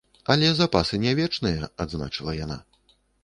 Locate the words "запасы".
0.59-0.99